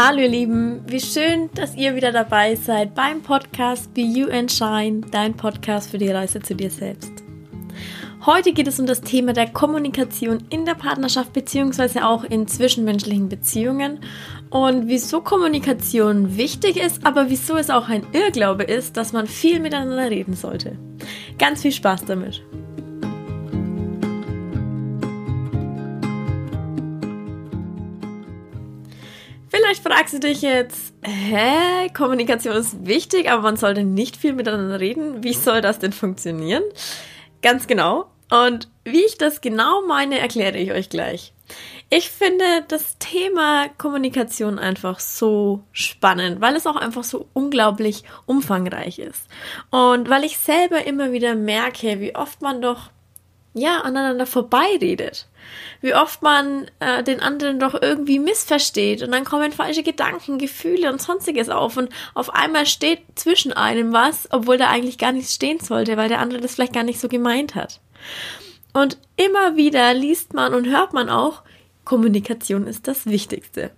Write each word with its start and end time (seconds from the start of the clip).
Hallo 0.00 0.20
ihr 0.20 0.28
Lieben, 0.28 0.82
wie 0.86 1.00
schön, 1.00 1.50
dass 1.56 1.74
ihr 1.74 1.96
wieder 1.96 2.12
dabei 2.12 2.54
seid 2.54 2.94
beim 2.94 3.20
Podcast 3.20 3.92
Be 3.94 4.02
You 4.02 4.28
and 4.30 4.48
Shine, 4.48 5.00
dein 5.10 5.34
Podcast 5.34 5.90
für 5.90 5.98
die 5.98 6.08
Reise 6.08 6.38
zu 6.40 6.54
dir 6.54 6.70
selbst. 6.70 7.10
Heute 8.24 8.52
geht 8.52 8.68
es 8.68 8.78
um 8.78 8.86
das 8.86 9.00
Thema 9.00 9.32
der 9.32 9.50
Kommunikation 9.50 10.44
in 10.50 10.64
der 10.64 10.76
Partnerschaft 10.76 11.32
bzw. 11.32 12.02
auch 12.02 12.22
in 12.22 12.46
zwischenmenschlichen 12.46 13.28
Beziehungen 13.28 13.98
und 14.50 14.86
wieso 14.86 15.20
Kommunikation 15.20 16.36
wichtig 16.36 16.76
ist, 16.76 17.04
aber 17.04 17.28
wieso 17.28 17.56
es 17.56 17.68
auch 17.68 17.88
ein 17.88 18.06
Irrglaube 18.12 18.62
ist, 18.62 18.96
dass 18.96 19.12
man 19.12 19.26
viel 19.26 19.58
miteinander 19.58 20.10
reden 20.10 20.34
sollte. 20.34 20.78
Ganz 21.38 21.62
viel 21.62 21.72
Spaß 21.72 22.04
damit! 22.04 22.44
Vielleicht 29.68 29.86
fragst 29.86 30.14
du 30.14 30.18
dich 30.18 30.40
jetzt, 30.40 30.94
hä, 31.02 31.90
Kommunikation 31.94 32.56
ist 32.56 32.86
wichtig, 32.86 33.30
aber 33.30 33.42
man 33.42 33.58
sollte 33.58 33.84
nicht 33.84 34.16
viel 34.16 34.32
miteinander 34.32 34.80
reden. 34.80 35.22
Wie 35.22 35.34
soll 35.34 35.60
das 35.60 35.78
denn 35.78 35.92
funktionieren? 35.92 36.62
Ganz 37.42 37.66
genau. 37.66 38.06
Und 38.30 38.70
wie 38.84 39.04
ich 39.04 39.18
das 39.18 39.42
genau 39.42 39.82
meine, 39.86 40.20
erkläre 40.20 40.56
ich 40.56 40.72
euch 40.72 40.88
gleich. 40.88 41.34
Ich 41.90 42.08
finde 42.08 42.64
das 42.68 42.96
Thema 42.96 43.68
Kommunikation 43.76 44.58
einfach 44.58 45.00
so 45.00 45.64
spannend, 45.72 46.40
weil 46.40 46.56
es 46.56 46.66
auch 46.66 46.76
einfach 46.76 47.04
so 47.04 47.28
unglaublich 47.34 48.04
umfangreich 48.24 48.98
ist. 48.98 49.28
Und 49.68 50.08
weil 50.08 50.24
ich 50.24 50.38
selber 50.38 50.86
immer 50.86 51.12
wieder 51.12 51.34
merke, 51.34 52.00
wie 52.00 52.16
oft 52.16 52.40
man 52.40 52.62
doch 52.62 52.88
ja, 53.54 53.80
aneinander 53.80 54.26
vorbeiredet. 54.26 55.26
Wie 55.80 55.94
oft 55.94 56.22
man 56.22 56.70
äh, 56.80 57.02
den 57.02 57.20
anderen 57.20 57.58
doch 57.58 57.80
irgendwie 57.80 58.18
missversteht 58.18 59.02
und 59.02 59.12
dann 59.12 59.24
kommen 59.24 59.52
falsche 59.52 59.82
Gedanken, 59.82 60.38
Gefühle 60.38 60.90
und 60.90 61.00
sonstiges 61.00 61.48
auf 61.48 61.76
und 61.76 61.88
auf 62.14 62.34
einmal 62.34 62.66
steht 62.66 63.00
zwischen 63.14 63.52
einem 63.52 63.92
was, 63.92 64.28
obwohl 64.30 64.58
da 64.58 64.68
eigentlich 64.68 64.98
gar 64.98 65.12
nichts 65.12 65.34
stehen 65.34 65.60
sollte, 65.60 65.96
weil 65.96 66.08
der 66.08 66.20
andere 66.20 66.40
das 66.40 66.54
vielleicht 66.54 66.74
gar 66.74 66.82
nicht 66.82 67.00
so 67.00 67.08
gemeint 67.08 67.54
hat. 67.54 67.80
Und 68.72 68.98
immer 69.16 69.56
wieder 69.56 69.94
liest 69.94 70.34
man 70.34 70.54
und 70.54 70.68
hört 70.68 70.92
man 70.92 71.08
auch, 71.08 71.42
Kommunikation 71.84 72.66
ist 72.66 72.86
das 72.86 73.06
Wichtigste. 73.06 73.70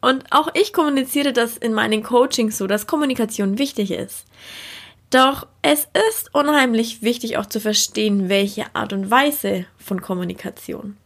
Und 0.00 0.24
auch 0.30 0.48
ich 0.54 0.72
kommuniziere 0.72 1.32
das 1.32 1.56
in 1.56 1.72
meinen 1.72 2.02
Coachings 2.02 2.58
so, 2.58 2.66
dass 2.66 2.86
Kommunikation 2.86 3.58
wichtig 3.58 3.90
ist. 3.90 4.26
Doch 5.10 5.46
es 5.62 5.88
ist 6.08 6.34
unheimlich 6.34 7.02
wichtig 7.02 7.38
auch 7.38 7.46
zu 7.46 7.60
verstehen, 7.60 8.28
welche 8.28 8.74
Art 8.74 8.92
und 8.92 9.10
Weise 9.10 9.66
von 9.78 10.02
Kommunikation. 10.02 10.96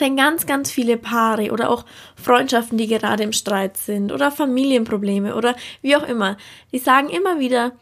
Denn 0.00 0.16
ganz, 0.16 0.46
ganz 0.46 0.70
viele 0.70 0.98
Paare 0.98 1.50
oder 1.50 1.70
auch 1.70 1.84
Freundschaften, 2.16 2.76
die 2.76 2.88
gerade 2.88 3.22
im 3.22 3.32
Streit 3.32 3.76
sind 3.76 4.12
oder 4.12 4.30
Familienprobleme 4.30 5.34
oder 5.34 5.56
wie 5.80 5.96
auch 5.96 6.06
immer, 6.06 6.36
die 6.72 6.78
sagen 6.78 7.08
immer 7.08 7.38
wieder, 7.38 7.72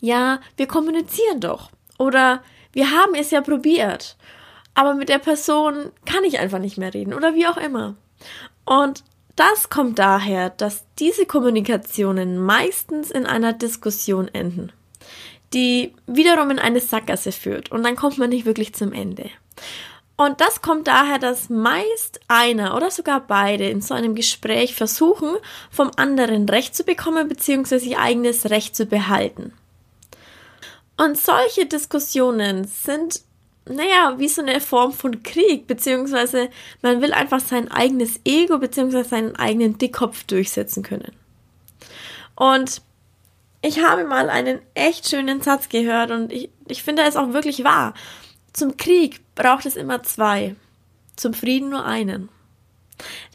ja, 0.00 0.40
wir 0.56 0.68
kommunizieren 0.68 1.40
doch 1.40 1.70
oder 1.98 2.42
wir 2.72 2.92
haben 2.92 3.14
es 3.14 3.30
ja 3.30 3.40
probiert, 3.40 4.16
aber 4.74 4.94
mit 4.94 5.08
der 5.08 5.18
Person 5.18 5.90
kann 6.04 6.22
ich 6.24 6.38
einfach 6.38 6.58
nicht 6.58 6.78
mehr 6.78 6.94
reden 6.94 7.14
oder 7.14 7.34
wie 7.34 7.46
auch 7.46 7.56
immer. 7.56 7.96
Und 8.64 9.02
das 9.36 9.68
kommt 9.68 9.98
daher, 9.98 10.50
dass 10.50 10.84
diese 10.98 11.26
Kommunikationen 11.26 12.38
meistens 12.38 13.10
in 13.10 13.26
einer 13.26 13.52
Diskussion 13.52 14.28
enden, 14.28 14.72
die 15.52 15.94
wiederum 16.06 16.50
in 16.50 16.58
eine 16.58 16.80
Sackgasse 16.80 17.32
führt 17.32 17.70
und 17.70 17.82
dann 17.82 17.96
kommt 17.96 18.18
man 18.18 18.30
nicht 18.30 18.46
wirklich 18.46 18.74
zum 18.74 18.92
Ende. 18.92 19.30
Und 20.16 20.40
das 20.40 20.62
kommt 20.62 20.88
daher, 20.88 21.18
dass 21.18 21.50
meist 21.50 22.20
einer 22.26 22.74
oder 22.74 22.90
sogar 22.90 23.20
beide 23.20 23.68
in 23.68 23.82
so 23.82 23.92
einem 23.92 24.14
Gespräch 24.14 24.74
versuchen, 24.74 25.36
vom 25.70 25.90
anderen 25.96 26.48
Recht 26.48 26.74
zu 26.74 26.84
bekommen 26.84 27.28
bzw. 27.28 27.76
ihr 27.76 28.00
eigenes 28.00 28.48
Recht 28.48 28.74
zu 28.74 28.86
behalten. 28.86 29.52
Und 30.96 31.18
solche 31.18 31.66
Diskussionen 31.66 32.64
sind 32.64 33.20
naja, 33.68 34.14
wie 34.18 34.28
so 34.28 34.42
eine 34.42 34.60
Form 34.60 34.92
von 34.92 35.22
Krieg, 35.22 35.66
beziehungsweise 35.66 36.50
man 36.82 37.02
will 37.02 37.12
einfach 37.12 37.40
sein 37.40 37.70
eigenes 37.70 38.20
Ego, 38.24 38.58
beziehungsweise 38.58 39.08
seinen 39.08 39.36
eigenen 39.36 39.78
Dickkopf 39.78 40.24
durchsetzen 40.24 40.82
können. 40.82 41.12
Und 42.36 42.82
ich 43.62 43.82
habe 43.82 44.04
mal 44.04 44.30
einen 44.30 44.60
echt 44.74 45.08
schönen 45.08 45.40
Satz 45.40 45.68
gehört 45.68 46.10
und 46.10 46.32
ich, 46.32 46.50
ich 46.68 46.82
finde 46.82 47.02
es 47.02 47.16
auch 47.16 47.32
wirklich 47.32 47.64
wahr. 47.64 47.94
Zum 48.52 48.76
Krieg 48.76 49.20
braucht 49.34 49.66
es 49.66 49.76
immer 49.76 50.02
zwei, 50.02 50.54
zum 51.16 51.34
Frieden 51.34 51.70
nur 51.70 51.84
einen. 51.84 52.28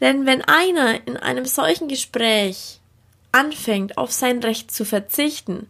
Denn 0.00 0.24
wenn 0.26 0.42
einer 0.42 1.06
in 1.06 1.16
einem 1.16 1.44
solchen 1.44 1.88
Gespräch 1.88 2.80
anfängt, 3.32 3.98
auf 3.98 4.10
sein 4.10 4.38
Recht 4.40 4.70
zu 4.70 4.84
verzichten, 4.84 5.68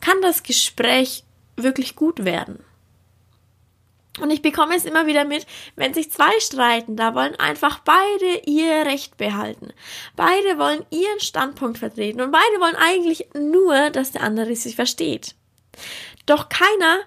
kann 0.00 0.20
das 0.20 0.42
Gespräch 0.42 1.24
wirklich 1.56 1.96
gut 1.96 2.24
werden. 2.24 2.62
Und 4.20 4.30
ich 4.30 4.42
bekomme 4.42 4.76
es 4.76 4.84
immer 4.84 5.06
wieder 5.06 5.24
mit, 5.24 5.44
wenn 5.74 5.92
sich 5.92 6.10
zwei 6.10 6.38
streiten, 6.38 6.96
da 6.96 7.16
wollen 7.16 7.34
einfach 7.36 7.80
beide 7.80 8.42
ihr 8.46 8.86
Recht 8.86 9.16
behalten. 9.16 9.72
Beide 10.14 10.56
wollen 10.56 10.86
ihren 10.90 11.20
Standpunkt 11.20 11.78
vertreten 11.78 12.20
und 12.20 12.30
beide 12.30 12.60
wollen 12.60 12.76
eigentlich 12.76 13.26
nur, 13.34 13.90
dass 13.90 14.12
der 14.12 14.22
andere 14.22 14.54
sich 14.54 14.76
versteht. 14.76 15.34
Doch 16.26 16.48
keiner 16.48 17.00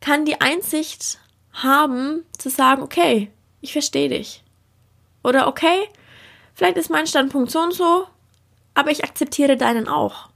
kann 0.00 0.24
die 0.24 0.40
Einsicht 0.40 1.18
haben, 1.52 2.24
zu 2.38 2.48
sagen, 2.48 2.82
okay, 2.82 3.30
ich 3.60 3.72
verstehe 3.72 4.08
dich. 4.08 4.44
Oder 5.24 5.48
okay, 5.48 5.88
vielleicht 6.54 6.76
ist 6.76 6.90
mein 6.90 7.08
Standpunkt 7.08 7.50
so 7.50 7.58
und 7.58 7.74
so, 7.74 8.06
aber 8.74 8.92
ich 8.92 9.02
akzeptiere 9.02 9.56
deinen 9.56 9.88
auch. 9.88 10.28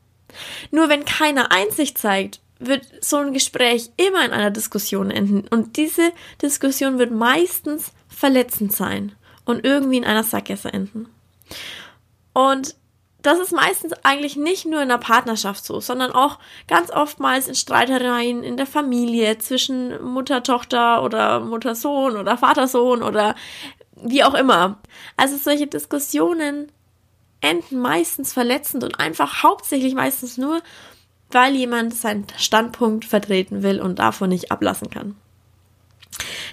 Nur 0.72 0.88
wenn 0.88 1.04
keiner 1.04 1.52
Einsicht 1.52 1.98
zeigt 1.98 2.40
wird 2.58 2.86
so 3.00 3.16
ein 3.18 3.32
Gespräch 3.32 3.90
immer 3.96 4.24
in 4.24 4.32
einer 4.32 4.50
Diskussion 4.50 5.10
enden. 5.10 5.46
Und 5.48 5.76
diese 5.76 6.12
Diskussion 6.40 6.98
wird 6.98 7.10
meistens 7.10 7.92
verletzend 8.08 8.72
sein 8.72 9.12
und 9.44 9.64
irgendwie 9.64 9.96
in 9.96 10.04
einer 10.04 10.24
Sackgasse 10.24 10.72
enden. 10.72 11.08
Und 12.32 12.76
das 13.22 13.38
ist 13.38 13.52
meistens 13.52 13.94
eigentlich 14.02 14.36
nicht 14.36 14.66
nur 14.66 14.82
in 14.82 14.90
der 14.90 14.98
Partnerschaft 14.98 15.64
so, 15.64 15.80
sondern 15.80 16.12
auch 16.12 16.38
ganz 16.68 16.90
oftmals 16.90 17.48
in 17.48 17.54
Streitereien 17.54 18.44
in 18.44 18.58
der 18.58 18.66
Familie 18.66 19.38
zwischen 19.38 20.02
Mutter, 20.04 20.42
Tochter 20.42 21.02
oder 21.02 21.40
Mutter, 21.40 21.74
Sohn 21.74 22.16
oder 22.16 22.36
Vater, 22.36 22.68
Sohn 22.68 23.02
oder 23.02 23.34
wie 23.96 24.24
auch 24.24 24.34
immer. 24.34 24.78
Also 25.16 25.38
solche 25.38 25.66
Diskussionen 25.66 26.70
enden 27.40 27.80
meistens 27.80 28.34
verletzend 28.34 28.84
und 28.84 29.00
einfach 29.00 29.42
hauptsächlich 29.42 29.94
meistens 29.94 30.36
nur, 30.36 30.60
weil 31.30 31.54
jemand 31.54 31.94
seinen 31.94 32.26
Standpunkt 32.38 33.04
vertreten 33.04 33.62
will 33.62 33.80
und 33.80 33.98
davon 33.98 34.30
nicht 34.30 34.50
ablassen 34.50 34.90
kann. 34.90 35.16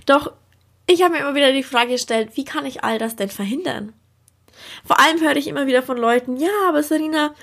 Doch 0.06 0.32
ich 0.88 1.04
habe 1.04 1.14
mir 1.14 1.20
immer 1.20 1.36
wieder 1.36 1.54
die 1.54 1.64
Frage 1.64 1.92
gestellt, 1.92 2.32
wie 2.36 2.44
kann 2.44 2.66
ich 2.66 2.84
all 2.84 2.98
das 2.98 3.16
denn 3.16 3.30
verhindern? 3.30 3.94
Vor 4.86 5.00
allem 5.00 5.22
höre 5.22 5.36
ich 5.38 5.48
immer 5.48 5.68
wieder 5.68 5.84
von 5.84 5.98
Leuten, 5.98 6.38
ja, 6.38 6.50
aber 6.68 6.84
Serena, 6.84 7.34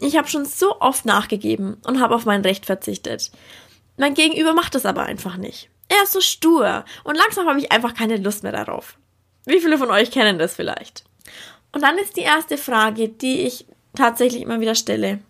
ich 0.00 0.16
habe 0.16 0.28
schon 0.28 0.44
so 0.44 0.80
oft 0.80 1.06
nachgegeben 1.06 1.78
und 1.86 2.00
habe 2.00 2.14
auf 2.14 2.24
mein 2.24 2.42
Recht 2.42 2.66
verzichtet. 2.66 3.32
Mein 3.96 4.14
Gegenüber 4.14 4.52
macht 4.54 4.74
das 4.74 4.86
aber 4.86 5.04
einfach 5.04 5.36
nicht. 5.36 5.70
Er 5.88 6.02
ist 6.04 6.12
so 6.12 6.20
stur 6.20 6.84
und 7.04 7.16
langsam 7.16 7.48
habe 7.48 7.58
ich 7.58 7.72
einfach 7.72 7.94
keine 7.94 8.16
Lust 8.16 8.42
mehr 8.42 8.52
darauf. 8.52 8.98
Wie 9.46 9.60
viele 9.60 9.78
von 9.78 9.90
euch 9.90 10.10
kennen 10.10 10.38
das 10.38 10.54
vielleicht? 10.54 11.04
Und 11.72 11.82
dann 11.82 11.98
ist 11.98 12.16
die 12.16 12.22
erste 12.22 12.58
Frage, 12.58 13.08
die 13.08 13.40
ich 13.40 13.66
tatsächlich 13.94 14.42
immer 14.42 14.60
wieder 14.60 14.74
stelle. 14.74 15.20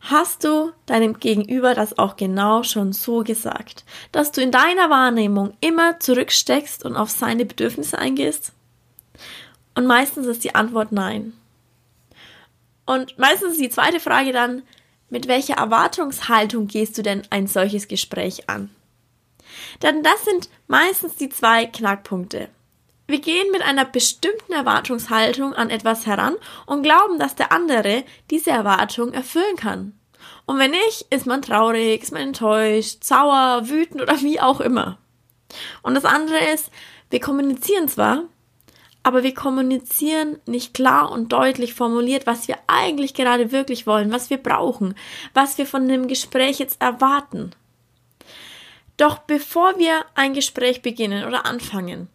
Hast 0.00 0.44
du 0.44 0.72
deinem 0.86 1.18
Gegenüber 1.18 1.74
das 1.74 1.98
auch 1.98 2.16
genau 2.16 2.62
schon 2.62 2.92
so 2.92 3.24
gesagt, 3.24 3.84
dass 4.12 4.32
du 4.32 4.40
in 4.40 4.52
deiner 4.52 4.90
Wahrnehmung 4.90 5.54
immer 5.60 5.98
zurücksteckst 6.00 6.84
und 6.84 6.96
auf 6.96 7.10
seine 7.10 7.44
Bedürfnisse 7.44 7.98
eingehst? 7.98 8.52
Und 9.74 9.86
meistens 9.86 10.26
ist 10.26 10.44
die 10.44 10.54
Antwort 10.54 10.92
nein. 10.92 11.32
Und 12.86 13.18
meistens 13.18 13.52
ist 13.52 13.60
die 13.60 13.70
zweite 13.70 14.00
Frage 14.00 14.32
dann, 14.32 14.62
mit 15.10 15.28
welcher 15.28 15.54
Erwartungshaltung 15.54 16.68
gehst 16.68 16.96
du 16.96 17.02
denn 17.02 17.22
ein 17.30 17.46
solches 17.46 17.88
Gespräch 17.88 18.48
an? 18.48 18.70
Denn 19.82 20.02
das 20.02 20.24
sind 20.24 20.48
meistens 20.68 21.16
die 21.16 21.28
zwei 21.28 21.66
Knackpunkte. 21.66 22.48
Wir 23.06 23.20
gehen 23.20 23.50
mit 23.52 23.62
einer 23.62 23.86
bestimmten 23.86 24.52
Erwartungshaltung 24.52 25.54
an 25.54 25.70
etwas 25.70 26.06
heran 26.06 26.36
und 26.66 26.82
glauben, 26.82 27.18
dass 27.18 27.34
der 27.34 27.52
andere 27.52 28.04
diese 28.30 28.50
Erwartung 28.50 29.14
erfüllen 29.14 29.56
kann. 29.56 29.97
Und 30.48 30.58
wenn 30.58 30.70
nicht, 30.70 31.04
ist 31.10 31.26
man 31.26 31.42
traurig, 31.42 32.02
ist 32.02 32.10
man 32.10 32.22
enttäuscht, 32.22 33.04
sauer, 33.04 33.68
wütend 33.68 34.00
oder 34.00 34.18
wie 34.22 34.40
auch 34.40 34.62
immer. 34.62 34.96
Und 35.82 35.92
das 35.92 36.06
andere 36.06 36.38
ist, 36.54 36.70
wir 37.10 37.20
kommunizieren 37.20 37.86
zwar, 37.86 38.22
aber 39.02 39.22
wir 39.22 39.34
kommunizieren 39.34 40.38
nicht 40.46 40.72
klar 40.72 41.12
und 41.12 41.34
deutlich 41.34 41.74
formuliert, 41.74 42.26
was 42.26 42.48
wir 42.48 42.56
eigentlich 42.66 43.12
gerade 43.12 43.52
wirklich 43.52 43.86
wollen, 43.86 44.10
was 44.10 44.30
wir 44.30 44.38
brauchen, 44.38 44.94
was 45.34 45.58
wir 45.58 45.66
von 45.66 45.86
dem 45.86 46.08
Gespräch 46.08 46.58
jetzt 46.58 46.80
erwarten. 46.80 47.50
Doch 48.96 49.18
bevor 49.18 49.78
wir 49.78 50.06
ein 50.14 50.32
Gespräch 50.32 50.80
beginnen 50.80 51.26
oder 51.26 51.44
anfangen, 51.44 52.08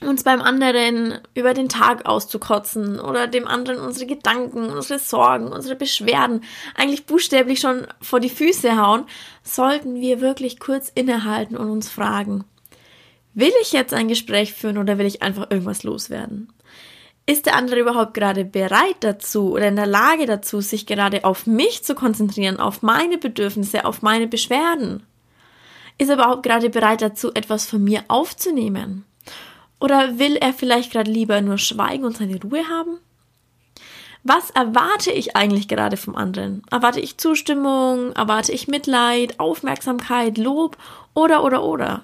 uns 0.00 0.22
beim 0.22 0.40
anderen 0.40 1.18
über 1.34 1.54
den 1.54 1.68
Tag 1.68 2.06
auszukotzen 2.06 3.00
oder 3.00 3.26
dem 3.26 3.48
anderen 3.48 3.80
unsere 3.80 4.06
Gedanken, 4.06 4.70
unsere 4.70 4.98
Sorgen, 4.98 5.48
unsere 5.48 5.74
Beschwerden 5.74 6.44
eigentlich 6.74 7.06
buchstäblich 7.06 7.60
schon 7.60 7.86
vor 8.00 8.20
die 8.20 8.30
Füße 8.30 8.76
hauen, 8.76 9.04
sollten 9.42 10.00
wir 10.00 10.20
wirklich 10.20 10.60
kurz 10.60 10.90
innehalten 10.94 11.56
und 11.56 11.70
uns 11.70 11.88
fragen, 11.88 12.44
will 13.34 13.52
ich 13.60 13.72
jetzt 13.72 13.94
ein 13.94 14.08
Gespräch 14.08 14.52
führen 14.52 14.78
oder 14.78 14.98
will 14.98 15.06
ich 15.06 15.22
einfach 15.22 15.50
irgendwas 15.50 15.82
loswerden? 15.82 16.52
Ist 17.26 17.44
der 17.44 17.56
andere 17.56 17.80
überhaupt 17.80 18.14
gerade 18.14 18.44
bereit 18.44 18.96
dazu 19.00 19.52
oder 19.52 19.68
in 19.68 19.76
der 19.76 19.86
Lage 19.86 20.24
dazu, 20.24 20.60
sich 20.60 20.86
gerade 20.86 21.24
auf 21.24 21.46
mich 21.46 21.84
zu 21.84 21.94
konzentrieren, 21.94 22.58
auf 22.58 22.80
meine 22.80 23.18
Bedürfnisse, 23.18 23.84
auf 23.84 24.00
meine 24.00 24.26
Beschwerden? 24.26 25.02
Ist 25.98 26.08
er 26.08 26.14
überhaupt 26.14 26.44
gerade 26.44 26.70
bereit 26.70 27.02
dazu, 27.02 27.32
etwas 27.34 27.68
von 27.68 27.84
mir 27.84 28.04
aufzunehmen? 28.08 29.04
Oder 29.80 30.18
will 30.18 30.36
er 30.36 30.52
vielleicht 30.52 30.92
gerade 30.92 31.10
lieber 31.10 31.40
nur 31.40 31.58
schweigen 31.58 32.04
und 32.04 32.16
seine 32.16 32.40
Ruhe 32.40 32.68
haben? 32.68 32.98
Was 34.24 34.50
erwarte 34.50 35.12
ich 35.12 35.36
eigentlich 35.36 35.68
gerade 35.68 35.96
vom 35.96 36.16
anderen? 36.16 36.62
Erwarte 36.70 37.00
ich 37.00 37.18
Zustimmung? 37.18 38.12
Erwarte 38.12 38.52
ich 38.52 38.68
Mitleid, 38.68 39.38
Aufmerksamkeit, 39.38 40.36
Lob 40.38 40.76
oder 41.14 41.44
oder 41.44 41.62
oder? 41.62 42.02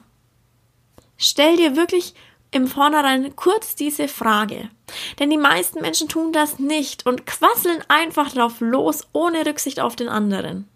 Stell 1.16 1.56
dir 1.56 1.76
wirklich 1.76 2.14
im 2.50 2.68
Vornherein 2.68 3.34
kurz 3.34 3.74
diese 3.74 4.06
Frage. 4.06 4.70
Denn 5.18 5.28
die 5.28 5.36
meisten 5.36 5.80
Menschen 5.80 6.08
tun 6.08 6.32
das 6.32 6.58
nicht 6.60 7.04
und 7.04 7.26
quasseln 7.26 7.82
einfach 7.88 8.32
drauf 8.32 8.60
los, 8.60 9.08
ohne 9.12 9.44
Rücksicht 9.44 9.80
auf 9.80 9.96
den 9.96 10.08
anderen. 10.08 10.68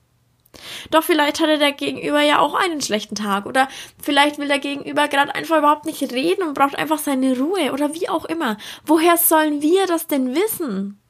Doch 0.91 1.03
vielleicht 1.03 1.41
hatte 1.41 1.59
der 1.59 1.73
Gegenüber 1.73 2.21
ja 2.23 2.39
auch 2.39 2.55
einen 2.55 2.81
schlechten 2.81 3.15
Tag 3.15 3.47
oder 3.47 3.69
vielleicht 4.03 4.39
will 4.39 4.49
der 4.49 4.59
Gegenüber 4.59 5.09
gerade 5.09 5.35
einfach 5.35 5.59
überhaupt 5.59 5.85
nicht 5.85 6.03
reden 6.13 6.43
und 6.43 6.55
braucht 6.55 6.77
einfach 6.77 6.99
seine 6.99 7.39
Ruhe 7.39 7.73
oder 7.73 7.95
wie 7.95 8.09
auch 8.09 8.25
immer. 8.25 8.57
Woher 8.85 9.17
sollen 9.17 9.63
wir 9.63 9.87
das 9.87 10.07
denn 10.07 10.35
wissen? 10.35 11.01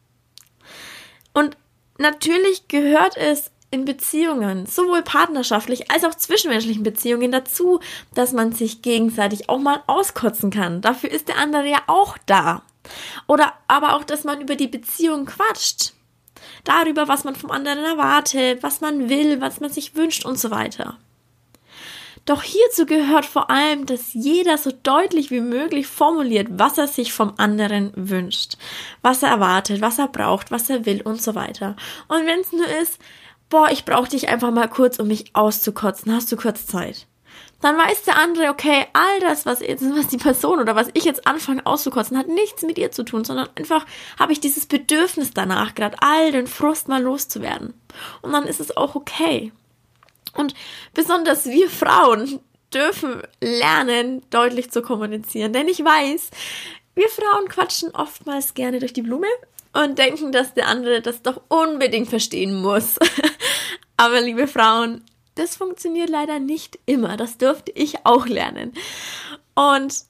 Und 1.33 1.57
natürlich 1.99 2.69
gehört 2.69 3.17
es 3.17 3.51
in 3.71 3.85
Beziehungen, 3.85 4.67
sowohl 4.67 5.03
partnerschaftlich 5.03 5.91
als 5.91 6.05
auch 6.05 6.15
zwischenmenschlichen 6.15 6.83
Beziehungen 6.83 7.31
dazu, 7.31 7.81
dass 8.15 8.33
man 8.33 8.53
sich 8.53 8.83
gegenseitig 8.83 9.49
auch 9.49 9.59
mal 9.59 9.83
auskotzen 9.87 10.51
kann. 10.51 10.81
Dafür 10.81 11.11
ist 11.11 11.29
der 11.29 11.37
andere 11.37 11.69
ja 11.69 11.83
auch 11.87 12.17
da. 12.27 12.63
Oder 13.27 13.53
aber 13.67 13.95
auch, 13.95 14.05
dass 14.05 14.25
man 14.25 14.41
über 14.41 14.57
die 14.57 14.69
Beziehung 14.69 15.27
quatscht 15.27 15.93
darüber, 16.65 17.09
was 17.09 17.25
man 17.25 17.35
vom 17.35 17.51
anderen 17.51 17.85
erwartet, 17.85 18.63
was 18.63 18.81
man 18.81 19.09
will, 19.09 19.41
was 19.41 19.61
man 19.61 19.71
sich 19.71 19.95
wünscht 19.95 20.25
und 20.25 20.39
so 20.39 20.51
weiter. 20.51 20.99
Doch 22.29 22.43
hierzu 22.43 22.85
gehört 22.85 23.25
vor 23.25 23.51
allem, 23.51 23.87
dass 23.87 24.13
jeder 24.13 24.59
so 24.59 24.71
deutlich 24.83 25.31
wie 25.31 25.41
möglich 25.41 25.87
formuliert, 25.87 26.49
was 26.51 26.77
er 26.77 26.87
sich 26.87 27.11
vom 27.11 27.33
anderen 27.39 27.91
wünscht, 27.97 28.59
was 29.01 29.23
er 29.23 29.31
erwartet, 29.31 29.81
was 29.81 29.99
er 29.99 30.09
braucht, 30.09 30.51
was 30.51 30.69
er 30.69 30.85
will 30.85 31.01
und 31.01 31.23
so 31.23 31.35
weiter. 31.35 31.75
Und 32.07 32.27
wenn 32.27 32.41
es 32.41 32.53
nur 32.53 32.69
ist, 32.83 32.99
boah, 33.49 33.71
ich 33.71 33.87
brauche 33.87 34.11
dich 34.11 34.29
einfach 34.29 34.51
mal 34.51 34.69
kurz, 34.69 34.99
um 34.99 35.09
mich 35.09 35.35
auszukotzen, 35.35 36.15
hast 36.15 36.31
du 36.31 36.37
kurz 36.37 36.67
Zeit? 36.67 37.07
Dann 37.61 37.77
weiß 37.77 38.03
der 38.05 38.17
andere, 38.17 38.51
okay, 38.51 38.87
all 38.93 39.21
das, 39.21 39.45
was, 39.45 39.61
jetzt, 39.61 39.83
was 39.83 40.07
die 40.09 40.17
Person 40.17 40.61
oder 40.61 40.77
was 40.77 40.89
ich 40.95 41.05
jetzt 41.05 41.27
anfange 41.27 41.67
auszukotzen, 41.67 42.17
hat 42.17 42.29
nichts 42.29 42.63
mit 42.63 42.79
ihr 42.79 42.93
zu 42.93 43.03
tun, 43.03 43.25
sondern 43.25 43.49
einfach 43.57 43.85
habe 44.19 44.33
ich 44.33 44.41
dieses 44.41 44.67
Bedürfnis 44.67 45.33
danach, 45.33 45.75
gerade 45.75 45.97
all 46.01 46.31
den 46.31 46.47
Frust 46.47 46.87
mal 46.89 47.03
loszuwerden. 47.03 47.75
Und 48.23 48.33
dann 48.33 48.45
ist 48.45 48.61
es 48.61 48.77
auch 48.77 48.95
okay. 48.95 49.53
Und 50.35 50.55
besonders 50.95 51.47
wir 51.47 51.69
Frauen 51.69 52.41
dürfen 52.73 53.23
lernen, 53.41 54.23
deutlich 54.31 54.71
zu 54.71 54.83
kommunizieren. 54.83 55.53
Denn 55.53 55.69
ich 55.69 55.85
weiß, 55.85 56.31
wir 56.95 57.09
Frauen 57.09 57.49
quatschen 57.49 57.91
oftmals 57.95 58.55
gerne 58.55 58.79
durch 58.79 58.93
die 58.93 59.03
Blume 59.03 59.27
und 59.73 59.99
denken, 59.99 60.33
dass 60.33 60.55
der 60.55 60.69
andere 60.69 61.01
das 61.01 61.23
doch 61.23 61.41
unbedingt 61.49 62.09
verstehen 62.09 62.61
muss. 62.61 62.97
Aber 63.97 64.21
liebe 64.21 64.47
Frauen, 64.47 65.03
das 65.39 65.57
funktioniert 65.57 66.11
leider 66.11 66.39
nicht 66.39 66.79
immer. 66.87 67.17
Das 67.17 67.39
dürfte 67.39 67.73
ich 67.75 68.05
auch 68.05 68.27
lernen. 68.27 68.73
Und 69.55 70.05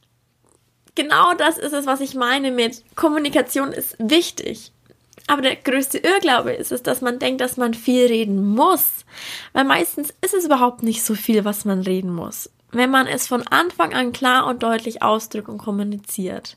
genau 0.95 1.35
das 1.35 1.59
ist 1.59 1.73
es, 1.73 1.87
was 1.87 2.01
ich 2.01 2.15
meine 2.15 2.51
mit 2.51 2.83
Kommunikation 2.97 3.73
ist 3.73 3.97
wichtig. 3.99 4.73
Aber 5.27 5.43
der 5.43 5.57
größte 5.57 5.99
Irrglaube 5.99 6.53
ist 6.53 6.73
es, 6.73 6.83
dass 6.83 7.03
man 7.03 7.19
denkt, 7.19 7.43
dass 7.43 7.59
man 7.59 7.75
viel 7.75 8.07
reden 8.07 8.55
muss. 8.55 9.05
Weil 9.53 9.65
meistens 9.65 10.15
ist 10.23 10.33
es 10.33 10.47
überhaupt 10.47 10.83
nicht 10.83 11.05
so 11.05 11.15
viel, 11.15 11.45
was 11.45 11.67
man 11.67 11.83
reden 11.83 12.15
muss. 12.15 12.51
Wenn 12.71 12.91
man 12.91 13.07
es 13.07 13.27
von 13.27 13.47
Anfang 13.47 13.95
an 13.95 14.13
klar 14.13 14.47
und 14.47 14.63
deutlich 14.63 15.03
ausdrückt 15.03 15.49
und 15.49 15.59
kommuniziert. 15.59 16.57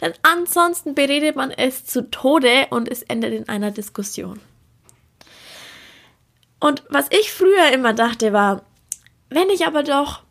Denn 0.00 0.12
ansonsten 0.22 0.94
beredet 0.94 1.36
man 1.36 1.50
es 1.50 1.84
zu 1.84 2.10
Tode 2.10 2.66
und 2.70 2.88
es 2.88 3.02
endet 3.02 3.32
in 3.32 3.48
einer 3.48 3.70
Diskussion. 3.70 4.40
Und 6.60 6.82
was 6.88 7.08
ich 7.10 7.32
früher 7.32 7.72
immer 7.72 7.92
dachte 7.92 8.32
war, 8.32 8.62
wenn 9.30 9.50
ich 9.50 9.66
aber 9.66 9.82
doch 9.82 10.22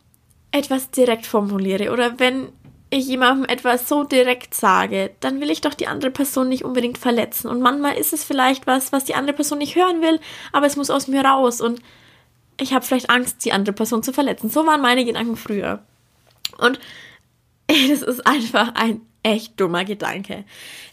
etwas 0.52 0.92
direkt 0.92 1.26
formuliere 1.26 1.92
oder 1.92 2.20
wenn 2.20 2.50
ich 2.90 3.08
jemandem 3.08 3.46
etwas 3.50 3.88
so 3.90 4.04
direkt 4.04 4.54
sage, 4.54 5.12
dann 5.20 5.42
will 5.42 5.52
ich 5.52 5.62
doch 5.62 5.74
die 5.74 5.88
andere 5.88 6.12
Person 6.12 6.48
nicht 6.48 6.64
unbedingt 6.64 6.98
verletzen. 6.98 7.50
Und 7.50 7.60
manchmal 7.60 7.98
ist 7.98 8.14
es 8.14 8.24
vielleicht 8.24 8.66
was, 8.66 8.92
was 8.94 9.04
die 9.04 9.16
andere 9.16 9.36
Person 9.36 9.58
nicht 9.58 9.76
hören 9.76 10.02
will, 10.02 10.20
aber 10.54 10.66
es 10.66 10.78
muss 10.78 10.90
aus 10.90 11.08
mir 11.08 11.24
raus. 11.24 11.60
Und 11.60 11.82
ich 12.60 12.74
habe 12.74 12.86
vielleicht 12.86 13.10
Angst, 13.10 13.44
die 13.44 13.52
andere 13.52 13.74
Person 13.74 14.04
zu 14.04 14.14
verletzen. 14.14 14.50
So 14.50 14.66
waren 14.66 14.82
meine 14.82 15.04
Gedanken 15.04 15.36
früher. 15.36 15.84
Und 16.58 16.80
es 17.68 18.02
ist 18.02 18.26
einfach 18.26 18.74
ein 18.76 19.02
echt 19.28 19.60
dummer 19.60 19.86
Gedanke. 19.86 20.44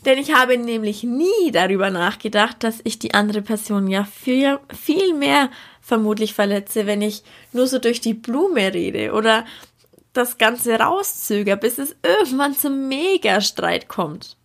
Denn 0.04 0.18
ich 0.18 0.34
habe 0.34 0.58
nämlich 0.58 1.02
nie 1.02 1.50
darüber 1.52 1.90
nachgedacht, 1.90 2.62
dass 2.62 2.80
ich 2.84 2.98
die 2.98 3.14
andere 3.14 3.42
Person 3.42 3.88
ja 3.88 4.04
viel, 4.04 4.58
viel 4.74 5.14
mehr 5.14 5.50
vermutlich 5.80 6.34
verletze, 6.34 6.86
wenn 6.86 7.02
ich 7.02 7.22
nur 7.52 7.66
so 7.66 7.78
durch 7.78 8.00
die 8.00 8.14
Blume 8.14 8.72
rede 8.72 9.12
oder 9.12 9.44
das 10.12 10.38
Ganze 10.38 10.78
rauszöger, 10.78 11.56
bis 11.56 11.78
es 11.78 11.96
irgendwann 12.02 12.54
zum 12.54 12.88
Megastreit 12.88 13.88
kommt. 13.88 14.36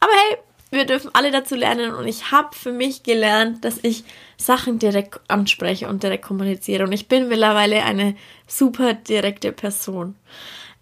Aber 0.00 0.12
hey, 0.12 0.38
wir 0.72 0.86
dürfen 0.86 1.10
alle 1.12 1.30
dazu 1.30 1.54
lernen 1.54 1.94
und 1.94 2.08
ich 2.08 2.32
habe 2.32 2.56
für 2.56 2.72
mich 2.72 3.02
gelernt, 3.02 3.64
dass 3.64 3.78
ich 3.82 4.04
Sachen 4.38 4.78
direkt 4.78 5.20
anspreche 5.28 5.86
und 5.86 6.02
direkt 6.02 6.24
kommuniziere 6.24 6.84
und 6.84 6.92
ich 6.92 7.08
bin 7.08 7.28
mittlerweile 7.28 7.84
eine 7.84 8.16
super 8.46 8.94
direkte 8.94 9.52
Person. 9.52 10.16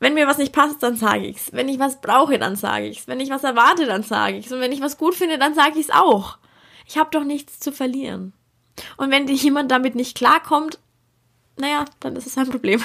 Wenn 0.00 0.14
mir 0.14 0.26
was 0.26 0.38
nicht 0.38 0.54
passt, 0.54 0.82
dann 0.82 0.96
sage 0.96 1.26
ich's. 1.26 1.52
Wenn 1.52 1.68
ich 1.68 1.78
was 1.78 2.00
brauche, 2.00 2.38
dann 2.38 2.56
sage 2.56 2.88
ich's. 2.88 3.06
Wenn 3.06 3.20
ich 3.20 3.30
was 3.30 3.44
erwarte, 3.44 3.86
dann 3.86 4.02
sage 4.02 4.38
ich's. 4.38 4.50
Und 4.50 4.60
wenn 4.60 4.72
ich 4.72 4.80
was 4.80 4.96
gut 4.96 5.14
finde, 5.14 5.38
dann 5.38 5.54
sage 5.54 5.78
ich's 5.78 5.90
auch. 5.90 6.38
Ich 6.86 6.96
habe 6.96 7.10
doch 7.12 7.22
nichts 7.22 7.60
zu 7.60 7.70
verlieren. 7.70 8.32
Und 8.96 9.10
wenn 9.10 9.28
jemand 9.28 9.70
damit 9.70 9.94
nicht 9.94 10.16
klarkommt, 10.16 10.78
naja, 11.56 11.84
dann 12.00 12.16
ist 12.16 12.26
es 12.26 12.38
ein 12.38 12.48
Problem. 12.48 12.82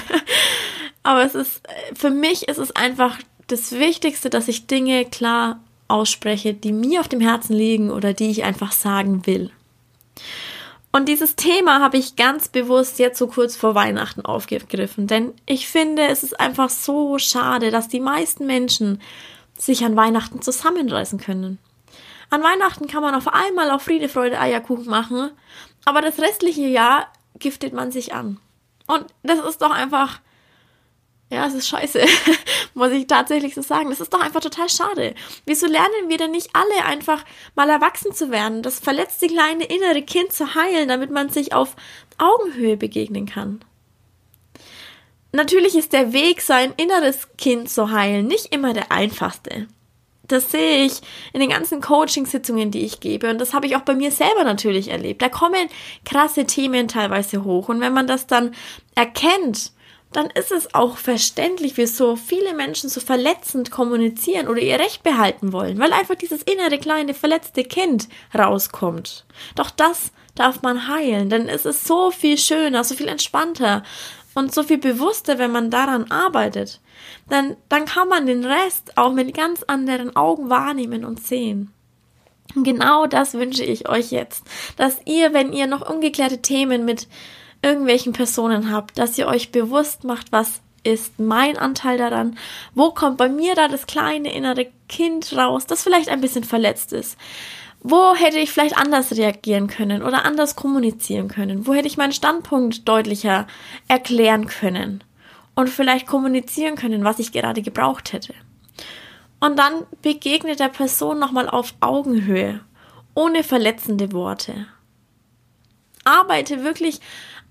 Aber 1.02 1.24
es 1.24 1.34
ist, 1.34 1.62
für 1.94 2.10
mich 2.10 2.48
ist 2.48 2.58
es 2.58 2.76
einfach 2.76 3.18
das 3.46 3.72
Wichtigste, 3.72 4.28
dass 4.28 4.48
ich 4.48 4.66
Dinge 4.66 5.06
klar 5.06 5.60
ausspreche, 5.88 6.52
die 6.52 6.72
mir 6.72 7.00
auf 7.00 7.08
dem 7.08 7.20
Herzen 7.20 7.54
liegen 7.54 7.90
oder 7.90 8.12
die 8.12 8.30
ich 8.30 8.44
einfach 8.44 8.72
sagen 8.72 9.26
will. 9.26 9.50
Und 10.96 11.10
dieses 11.10 11.36
Thema 11.36 11.80
habe 11.80 11.98
ich 11.98 12.16
ganz 12.16 12.48
bewusst 12.48 12.98
jetzt 12.98 13.18
so 13.18 13.26
kurz 13.26 13.54
vor 13.54 13.74
Weihnachten 13.74 14.24
aufgegriffen, 14.24 15.06
denn 15.06 15.34
ich 15.44 15.68
finde, 15.68 16.06
es 16.06 16.22
ist 16.22 16.40
einfach 16.40 16.70
so 16.70 17.18
schade, 17.18 17.70
dass 17.70 17.88
die 17.88 18.00
meisten 18.00 18.46
Menschen 18.46 19.02
sich 19.58 19.84
an 19.84 19.94
Weihnachten 19.94 20.40
zusammenreißen 20.40 21.20
können. 21.20 21.58
An 22.30 22.42
Weihnachten 22.42 22.86
kann 22.86 23.02
man 23.02 23.14
auf 23.14 23.28
einmal 23.28 23.70
auf 23.72 23.82
Friede, 23.82 24.08
Freude, 24.08 24.40
Eierkuchen 24.40 24.86
machen, 24.86 25.32
aber 25.84 26.00
das 26.00 26.18
restliche 26.18 26.66
Jahr 26.66 27.08
giftet 27.38 27.74
man 27.74 27.92
sich 27.92 28.14
an. 28.14 28.40
Und 28.86 29.04
das 29.22 29.40
ist 29.40 29.60
doch 29.60 29.72
einfach 29.72 30.20
ja, 31.30 31.46
es 31.46 31.54
ist 31.54 31.68
scheiße, 31.68 32.04
muss 32.74 32.92
ich 32.92 33.06
tatsächlich 33.06 33.54
so 33.54 33.62
sagen. 33.62 33.90
Das 33.90 34.00
ist 34.00 34.14
doch 34.14 34.20
einfach 34.20 34.40
total 34.40 34.68
schade. 34.68 35.14
Wieso 35.44 35.66
lernen 35.66 36.08
wir 36.08 36.18
denn 36.18 36.30
nicht 36.30 36.50
alle 36.52 36.84
einfach 36.84 37.24
mal 37.56 37.68
erwachsen 37.68 38.12
zu 38.12 38.30
werden, 38.30 38.62
das 38.62 38.78
verletzte 38.78 39.26
kleine 39.26 39.64
innere 39.64 40.02
Kind 40.02 40.32
zu 40.32 40.54
heilen, 40.54 40.88
damit 40.88 41.10
man 41.10 41.28
sich 41.28 41.52
auf 41.52 41.74
Augenhöhe 42.18 42.76
begegnen 42.76 43.26
kann? 43.26 43.60
Natürlich 45.32 45.74
ist 45.74 45.92
der 45.92 46.12
Weg, 46.12 46.40
sein 46.40 46.72
inneres 46.76 47.28
Kind 47.36 47.68
zu 47.68 47.90
heilen, 47.90 48.26
nicht 48.26 48.54
immer 48.54 48.72
der 48.72 48.92
einfachste. 48.92 49.66
Das 50.28 50.50
sehe 50.50 50.84
ich 50.84 51.00
in 51.32 51.40
den 51.40 51.50
ganzen 51.50 51.80
Coaching-Sitzungen, 51.80 52.70
die 52.70 52.84
ich 52.84 53.00
gebe. 53.00 53.30
Und 53.30 53.38
das 53.38 53.52
habe 53.52 53.66
ich 53.66 53.76
auch 53.76 53.82
bei 53.82 53.94
mir 53.94 54.10
selber 54.10 54.44
natürlich 54.44 54.88
erlebt. 54.88 55.22
Da 55.22 55.28
kommen 55.28 55.68
krasse 56.04 56.46
Themen 56.46 56.88
teilweise 56.88 57.44
hoch. 57.44 57.68
Und 57.68 57.80
wenn 57.80 57.92
man 57.92 58.06
das 58.06 58.26
dann 58.26 58.54
erkennt 58.94 59.72
dann 60.16 60.30
ist 60.30 60.50
es 60.50 60.74
auch 60.74 60.96
verständlich, 60.96 61.76
wieso 61.76 62.16
viele 62.16 62.54
Menschen 62.54 62.88
so 62.88 63.00
verletzend 63.00 63.70
kommunizieren 63.70 64.48
oder 64.48 64.60
ihr 64.60 64.78
Recht 64.80 65.02
behalten 65.02 65.52
wollen, 65.52 65.78
weil 65.78 65.92
einfach 65.92 66.14
dieses 66.14 66.42
innere 66.42 66.78
kleine 66.78 67.12
verletzte 67.12 67.64
Kind 67.64 68.08
rauskommt. 68.34 69.26
Doch 69.56 69.70
das 69.70 70.12
darf 70.34 70.62
man 70.62 70.88
heilen, 70.88 71.28
denn 71.28 71.50
es 71.50 71.66
ist 71.66 71.86
so 71.86 72.10
viel 72.10 72.38
schöner, 72.38 72.82
so 72.82 72.94
viel 72.94 73.08
entspannter, 73.08 73.82
und 74.34 74.54
so 74.54 74.62
viel 74.62 74.78
bewusster, 74.78 75.38
wenn 75.38 75.50
man 75.50 75.70
daran 75.70 76.10
arbeitet, 76.10 76.80
dann, 77.28 77.56
dann 77.68 77.86
kann 77.86 78.08
man 78.08 78.26
den 78.26 78.44
Rest 78.44 78.96
auch 78.96 79.12
mit 79.12 79.34
ganz 79.34 79.62
anderen 79.62 80.14
Augen 80.14 80.50
wahrnehmen 80.50 81.04
und 81.04 81.26
sehen. 81.26 81.72
Genau 82.54 83.06
das 83.06 83.34
wünsche 83.34 83.64
ich 83.64 83.88
euch 83.88 84.10
jetzt, 84.12 84.44
dass 84.76 84.98
ihr, 85.04 85.32
wenn 85.32 85.52
ihr 85.52 85.66
noch 85.66 85.88
ungeklärte 85.88 86.42
Themen 86.42 86.84
mit 86.84 87.08
irgendwelchen 87.62 88.12
Personen 88.12 88.70
habt, 88.70 88.98
dass 88.98 89.18
ihr 89.18 89.26
euch 89.26 89.52
bewusst 89.52 90.04
macht, 90.04 90.32
was 90.32 90.60
ist 90.86 91.18
mein 91.18 91.58
Anteil 91.58 91.98
daran? 91.98 92.38
Wo 92.74 92.92
kommt 92.92 93.16
bei 93.16 93.28
mir 93.28 93.54
da 93.54 93.68
das 93.68 93.86
kleine 93.86 94.32
innere 94.32 94.68
Kind 94.88 95.36
raus, 95.36 95.66
das 95.66 95.82
vielleicht 95.82 96.08
ein 96.08 96.20
bisschen 96.20 96.44
verletzt 96.44 96.92
ist? 96.92 97.18
Wo 97.80 98.14
hätte 98.14 98.38
ich 98.38 98.50
vielleicht 98.50 98.76
anders 98.76 99.12
reagieren 99.12 99.66
können 99.66 100.02
oder 100.02 100.24
anders 100.24 100.56
kommunizieren 100.56 101.28
können? 101.28 101.66
Wo 101.66 101.74
hätte 101.74 101.88
ich 101.88 101.96
meinen 101.96 102.12
Standpunkt 102.12 102.88
deutlicher 102.88 103.46
erklären 103.88 104.46
können 104.46 105.04
und 105.54 105.68
vielleicht 105.68 106.06
kommunizieren 106.06 106.76
können, 106.76 107.04
was 107.04 107.18
ich 107.18 107.32
gerade 107.32 107.62
gebraucht 107.62 108.12
hätte? 108.12 108.34
Und 109.40 109.58
dann 109.58 109.84
begegne 110.02 110.56
der 110.56 110.68
Person 110.68 111.18
nochmal 111.18 111.48
auf 111.48 111.74
Augenhöhe, 111.80 112.60
ohne 113.14 113.42
verletzende 113.42 114.12
Worte. 114.12 114.66
Arbeite 116.04 116.64
wirklich 116.64 117.00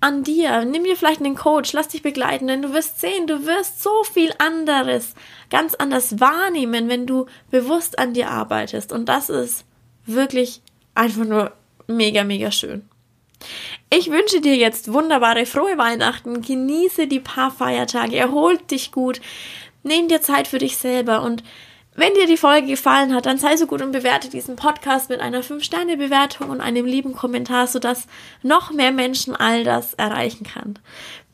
an 0.05 0.23
dir. 0.23 0.63
Nimm 0.65 0.83
dir 0.83 0.95
vielleicht 0.95 1.19
einen 1.19 1.35
Coach, 1.35 1.73
lass 1.73 1.87
dich 1.87 2.03
begleiten, 2.03 2.47
denn 2.47 2.61
du 2.61 2.73
wirst 2.73 3.01
sehen, 3.01 3.25
du 3.25 3.45
wirst 3.47 3.81
so 3.81 4.03
viel 4.03 4.31
anderes 4.37 5.15
ganz 5.49 5.73
anders 5.73 6.19
wahrnehmen, 6.19 6.89
wenn 6.89 7.07
du 7.07 7.25
bewusst 7.49 7.97
an 7.97 8.13
dir 8.13 8.29
arbeitest. 8.29 8.91
Und 8.91 9.09
das 9.09 9.31
ist 9.31 9.65
wirklich 10.05 10.61
einfach 10.93 11.25
nur 11.25 11.53
mega, 11.87 12.23
mega 12.23 12.51
schön. 12.51 12.87
Ich 13.89 14.11
wünsche 14.11 14.41
dir 14.41 14.55
jetzt 14.55 14.93
wunderbare, 14.93 15.47
frohe 15.47 15.77
Weihnachten. 15.79 16.41
Genieße 16.41 17.07
die 17.07 17.19
paar 17.19 17.49
Feiertage, 17.49 18.15
erholt 18.15 18.69
dich 18.69 18.91
gut, 18.91 19.21
nimm 19.81 20.07
dir 20.07 20.21
Zeit 20.21 20.47
für 20.47 20.59
dich 20.59 20.77
selber 20.77 21.23
und 21.23 21.43
wenn 21.95 22.13
dir 22.13 22.27
die 22.27 22.37
Folge 22.37 22.67
gefallen 22.67 23.13
hat, 23.15 23.25
dann 23.25 23.37
sei 23.37 23.55
so 23.55 23.67
gut 23.67 23.81
und 23.81 23.93
bewerte 23.93 24.29
diesen 24.29 24.57
Podcast 24.57 25.09
mit 25.09 25.21
einer 25.21 25.41
5-Sterne-Bewertung 25.43 26.49
und 26.49 26.59
einem 26.59 26.85
lieben 26.85 27.13
Kommentar, 27.13 27.67
sodass 27.67 28.07
noch 28.43 28.71
mehr 28.71 28.91
Menschen 28.91 29.35
all 29.35 29.63
das 29.63 29.93
erreichen 29.93 30.45
kann. 30.45 30.77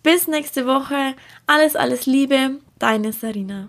Bis 0.03 0.27
nächste 0.27 0.67
Woche. 0.67 1.15
Alles, 1.47 1.75
alles 1.75 2.05
Liebe. 2.05 2.59
Deine 2.79 3.11
Sarina. 3.11 3.67